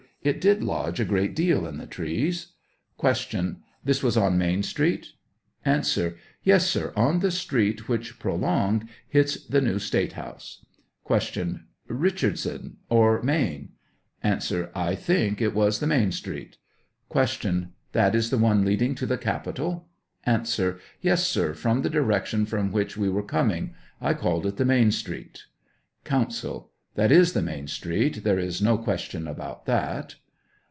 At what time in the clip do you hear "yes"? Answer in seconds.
6.43-6.67, 21.01-21.25